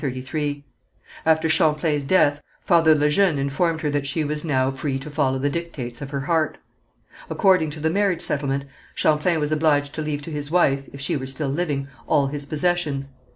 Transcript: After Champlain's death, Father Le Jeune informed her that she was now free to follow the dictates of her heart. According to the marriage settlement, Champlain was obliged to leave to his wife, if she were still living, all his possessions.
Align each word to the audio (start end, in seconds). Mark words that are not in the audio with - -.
After 1.27 1.47
Champlain's 1.47 2.05
death, 2.05 2.41
Father 2.63 2.95
Le 2.95 3.07
Jeune 3.07 3.37
informed 3.37 3.81
her 3.81 3.91
that 3.91 4.07
she 4.07 4.23
was 4.23 4.43
now 4.43 4.71
free 4.71 4.97
to 4.97 5.11
follow 5.11 5.37
the 5.37 5.51
dictates 5.51 6.01
of 6.01 6.09
her 6.09 6.21
heart. 6.21 6.57
According 7.29 7.69
to 7.69 7.79
the 7.79 7.91
marriage 7.91 8.23
settlement, 8.23 8.65
Champlain 8.95 9.39
was 9.39 9.51
obliged 9.51 9.93
to 9.93 10.01
leave 10.01 10.23
to 10.23 10.31
his 10.31 10.49
wife, 10.49 10.89
if 10.91 10.99
she 11.01 11.15
were 11.15 11.27
still 11.27 11.49
living, 11.49 11.87
all 12.07 12.25
his 12.25 12.47
possessions. 12.47 13.11